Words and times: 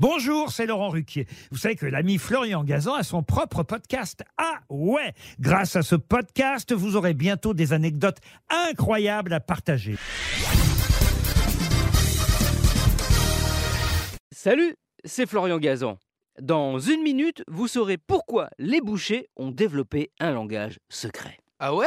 Bonjour, 0.00 0.52
c'est 0.52 0.66
Laurent 0.66 0.90
Ruquier. 0.90 1.26
Vous 1.50 1.58
savez 1.58 1.74
que 1.74 1.84
l'ami 1.84 2.18
Florian 2.18 2.62
Gazan 2.62 2.94
a 2.94 3.02
son 3.02 3.24
propre 3.24 3.64
podcast. 3.64 4.22
Ah 4.36 4.60
ouais 4.70 5.12
Grâce 5.40 5.74
à 5.74 5.82
ce 5.82 5.96
podcast, 5.96 6.72
vous 6.72 6.94
aurez 6.94 7.14
bientôt 7.14 7.52
des 7.52 7.72
anecdotes 7.72 8.18
incroyables 8.48 9.32
à 9.32 9.40
partager. 9.40 9.96
Salut, 14.30 14.76
c'est 15.04 15.26
Florian 15.26 15.58
Gazan. 15.58 15.98
Dans 16.40 16.78
une 16.78 17.02
minute, 17.02 17.42
vous 17.48 17.66
saurez 17.66 17.98
pourquoi 17.98 18.50
les 18.60 18.80
bouchers 18.80 19.28
ont 19.36 19.50
développé 19.50 20.12
un 20.20 20.30
langage 20.30 20.78
secret. 20.88 21.38
Ah 21.58 21.74
ouais? 21.74 21.86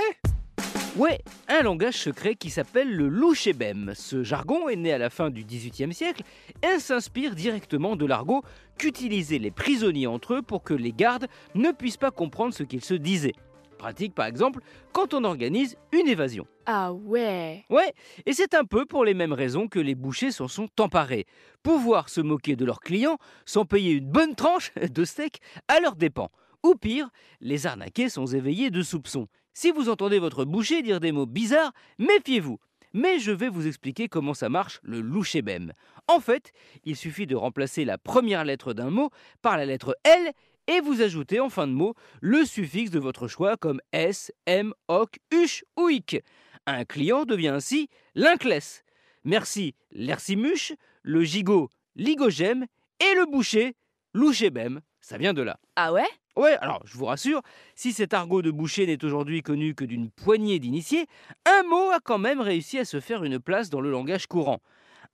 Ouais, 0.97 1.19
un 1.47 1.61
langage 1.61 1.95
secret 1.95 2.35
qui 2.35 2.49
s'appelle 2.49 2.93
le 2.93 3.07
louchébem. 3.07 3.93
Ce 3.95 4.23
jargon 4.23 4.67
est 4.67 4.75
né 4.75 4.91
à 4.91 4.97
la 4.97 5.09
fin 5.09 5.29
du 5.29 5.45
XVIIIe 5.45 5.93
siècle 5.93 6.23
et 6.61 6.79
s'inspire 6.79 7.33
directement 7.33 7.95
de 7.95 8.05
l'argot 8.05 8.43
qu'utilisaient 8.77 9.37
les 9.37 9.51
prisonniers 9.51 10.07
entre 10.07 10.33
eux 10.35 10.41
pour 10.41 10.63
que 10.63 10.73
les 10.73 10.91
gardes 10.91 11.27
ne 11.55 11.71
puissent 11.71 11.95
pas 11.95 12.11
comprendre 12.11 12.53
ce 12.53 12.63
qu'ils 12.63 12.83
se 12.83 12.93
disaient. 12.93 13.35
Pratique 13.77 14.13
par 14.13 14.25
exemple 14.25 14.59
quand 14.91 15.13
on 15.13 15.23
organise 15.23 15.77
une 15.93 16.09
évasion. 16.09 16.45
Ah 16.65 16.91
ouais 16.91 17.63
Ouais, 17.69 17.93
et 18.25 18.33
c'est 18.33 18.53
un 18.53 18.65
peu 18.65 18.85
pour 18.85 19.05
les 19.05 19.13
mêmes 19.13 19.33
raisons 19.33 19.69
que 19.69 19.79
les 19.79 19.95
bouchers 19.95 20.31
s'en 20.31 20.49
sont 20.49 20.69
emparés. 20.77 21.25
Pouvoir 21.63 22.09
se 22.09 22.19
moquer 22.19 22.57
de 22.57 22.65
leurs 22.65 22.81
clients 22.81 23.17
sans 23.45 23.63
payer 23.63 23.93
une 23.93 24.09
bonne 24.09 24.35
tranche 24.35 24.73
de 24.75 25.05
steak 25.05 25.39
à 25.69 25.79
leurs 25.79 25.95
dépens. 25.95 26.31
Ou 26.63 26.75
pire, 26.75 27.09
les 27.39 27.65
arnaquer 27.65 28.09
sans 28.09 28.35
éveiller 28.35 28.71
de 28.71 28.81
soupçons. 28.81 29.27
Si 29.53 29.71
vous 29.71 29.89
entendez 29.89 30.19
votre 30.19 30.45
boucher 30.45 30.81
dire 30.81 30.99
des 30.99 31.11
mots 31.11 31.25
bizarres, 31.25 31.73
méfiez-vous. 31.99 32.59
Mais 32.93 33.19
je 33.19 33.31
vais 33.31 33.49
vous 33.49 33.67
expliquer 33.67 34.07
comment 34.07 34.33
ça 34.33 34.49
marche 34.49 34.79
le 34.83 35.01
louchébem. 35.01 35.73
En 36.07 36.19
fait, 36.19 36.51
il 36.83 36.95
suffit 36.95 37.27
de 37.27 37.35
remplacer 37.35 37.85
la 37.85 37.97
première 37.97 38.43
lettre 38.43 38.73
d'un 38.73 38.89
mot 38.89 39.09
par 39.41 39.57
la 39.57 39.65
lettre 39.65 39.95
L 40.03 40.31
et 40.67 40.81
vous 40.81 41.01
ajoutez 41.01 41.39
en 41.39 41.49
fin 41.49 41.67
de 41.67 41.73
mot 41.73 41.95
le 42.21 42.45
suffixe 42.45 42.91
de 42.91 42.99
votre 42.99 43.27
choix 43.27 43.57
comme 43.57 43.81
S, 43.91 44.31
M, 44.45 44.73
OC, 44.87 45.19
UCH 45.31 45.63
ou 45.77 45.89
IC. 45.89 46.23
Un 46.65 46.85
client 46.85 47.25
devient 47.25 47.49
ainsi 47.49 47.89
l'inclès. 48.13 48.83
Merci 49.23 49.75
l'ersimuche, 49.91 50.73
le 51.03 51.23
gigot 51.23 51.69
ligogème 51.95 52.65
et 52.99 53.15
le 53.15 53.25
boucher 53.25 53.75
louchébem. 54.13 54.81
Ça 55.01 55.17
vient 55.17 55.33
de 55.33 55.41
là. 55.41 55.59
Ah 55.75 55.91
ouais? 55.91 56.07
Ouais, 56.37 56.55
alors 56.61 56.81
je 56.85 56.97
vous 56.97 57.05
rassure, 57.05 57.41
si 57.75 57.91
cet 57.91 58.13
argot 58.13 58.41
de 58.41 58.51
boucher 58.51 58.87
n'est 58.87 59.03
aujourd'hui 59.03 59.41
connu 59.41 59.75
que 59.75 59.83
d'une 59.83 60.09
poignée 60.09 60.59
d'initiés, 60.59 61.07
un 61.45 61.63
mot 61.63 61.89
a 61.89 61.99
quand 61.99 62.19
même 62.19 62.39
réussi 62.39 62.79
à 62.79 62.85
se 62.85 63.01
faire 63.01 63.23
une 63.23 63.39
place 63.39 63.69
dans 63.69 63.81
le 63.81 63.91
langage 63.91 64.27
courant. 64.27 64.61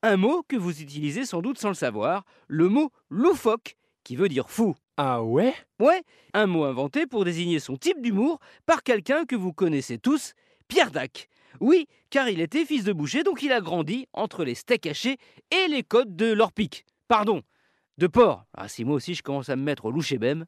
Un 0.04 0.18
mot 0.18 0.44
que 0.48 0.56
vous 0.56 0.82
utilisez 0.82 1.26
sans 1.26 1.42
doute 1.42 1.58
sans 1.58 1.70
le 1.70 1.74
savoir, 1.74 2.24
le 2.48 2.70
mot 2.70 2.92
loufoque, 3.10 3.78
qui 4.04 4.16
veut 4.16 4.30
dire 4.30 4.50
fou. 4.50 4.76
Ah 4.98 5.24
ouais? 5.24 5.56
Ouais, 5.80 6.04
un 6.34 6.46
mot 6.46 6.66
inventé 6.66 7.08
pour 7.08 7.26
désigner 7.26 7.60
son 7.60 7.78
type 7.78 8.02
d'humour 8.02 8.40
par 8.66 8.84
quelqu'un 8.84 9.26
que 9.26 9.36
vous 9.36 9.54
connaissez 9.54 9.98
tous, 9.98 10.34
Pierre 10.68 10.92
Dac. 10.92 11.30
Oui, 11.60 11.88
car 12.12 12.30
il 12.30 12.42
était 12.42 12.66
fils 12.66 12.84
de 12.84 12.94
boucher, 12.94 13.24
donc 13.24 13.42
il 13.42 13.52
a 13.52 13.62
grandi 13.62 14.08
entre 14.14 14.44
les 14.44 14.54
steaks 14.54 14.86
hachés 14.86 15.18
et 15.50 15.68
les 15.68 15.82
côtes 15.82 16.16
de 16.16 16.32
l'orpic. 16.32 16.86
Pardon, 17.08 17.42
de 17.98 18.08
porc. 18.08 18.45
Ah, 18.53 18.67
si 18.67 18.86
moi 18.86 18.95
aussi 18.95 19.16
je 19.16 19.23
commence 19.23 19.50
à 19.50 19.56
me 19.56 19.64
mettre 19.64 19.86
au 19.86 19.92
louchébem. 19.92 20.45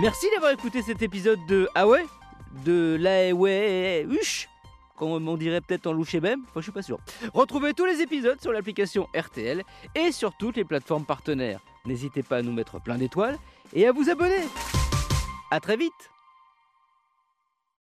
Merci 0.00 0.26
d'avoir 0.34 0.52
écouté 0.52 0.82
cet 0.82 1.02
épisode 1.02 1.38
de 1.46 1.68
Ah 1.74 1.86
ouais? 1.86 2.04
De 2.64 2.96
la 3.00 3.32
ouais 3.32 4.06
comme 4.96 5.28
on 5.28 5.36
dirait 5.36 5.60
peut-être 5.60 5.88
en 5.88 5.92
louchébem, 5.92 6.42
enfin 6.44 6.60
je 6.60 6.62
suis 6.62 6.72
pas 6.72 6.82
sûr. 6.82 6.98
Retrouvez 7.32 7.74
tous 7.74 7.84
les 7.84 8.00
épisodes 8.00 8.40
sur 8.40 8.52
l'application 8.52 9.08
RTL 9.16 9.62
et 9.94 10.12
sur 10.12 10.36
toutes 10.36 10.56
les 10.56 10.64
plateformes 10.64 11.04
partenaires. 11.04 11.60
N'hésitez 11.84 12.22
pas 12.22 12.38
à 12.38 12.42
nous 12.42 12.52
mettre 12.52 12.80
plein 12.80 12.96
d'étoiles 12.96 13.38
et 13.72 13.86
à 13.86 13.92
vous 13.92 14.08
abonner. 14.08 14.44
À 15.50 15.60
très 15.60 15.76
vite 15.76 15.92